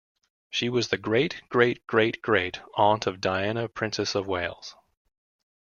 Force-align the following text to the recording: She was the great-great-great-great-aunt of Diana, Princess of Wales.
She 0.49 0.67
was 0.67 0.87
the 0.87 0.97
great-great-great-great-aunt 0.97 3.05
of 3.05 3.21
Diana, 3.21 3.69
Princess 3.69 4.15
of 4.15 4.25
Wales. 4.25 4.75